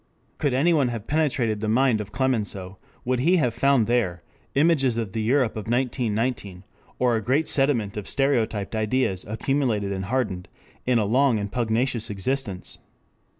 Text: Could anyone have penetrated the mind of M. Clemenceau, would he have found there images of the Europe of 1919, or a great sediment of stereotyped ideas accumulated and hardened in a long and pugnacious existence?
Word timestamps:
Could 0.39 0.55
anyone 0.55 0.87
have 0.87 1.05
penetrated 1.05 1.59
the 1.59 1.67
mind 1.69 2.01
of 2.01 2.07
M. 2.07 2.11
Clemenceau, 2.13 2.79
would 3.05 3.19
he 3.19 3.35
have 3.37 3.53
found 3.53 3.85
there 3.85 4.23
images 4.55 4.97
of 4.97 5.11
the 5.11 5.21
Europe 5.21 5.51
of 5.51 5.67
1919, 5.67 6.63
or 6.97 7.15
a 7.15 7.21
great 7.21 7.47
sediment 7.47 7.95
of 7.95 8.09
stereotyped 8.09 8.75
ideas 8.75 9.23
accumulated 9.27 9.91
and 9.91 10.05
hardened 10.05 10.47
in 10.87 10.97
a 10.97 11.05
long 11.05 11.37
and 11.37 11.51
pugnacious 11.51 12.09
existence? 12.09 12.79